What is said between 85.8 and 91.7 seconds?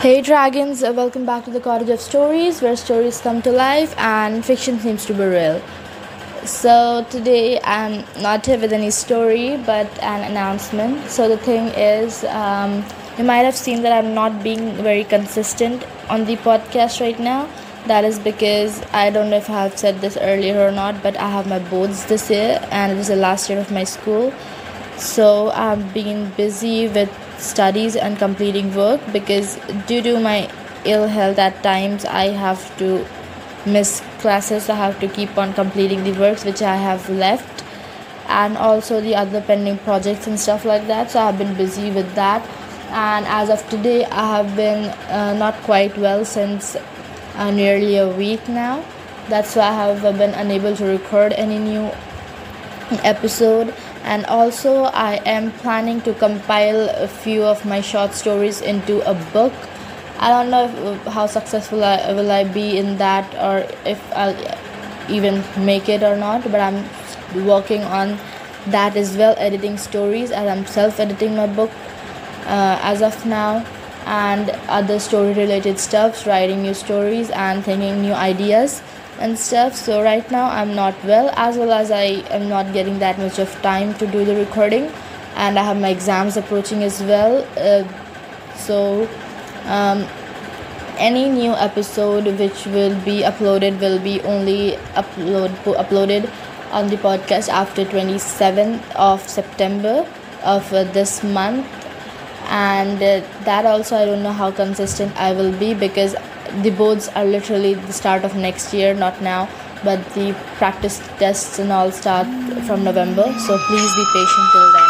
my exams approaching as well. Uh, so um, any new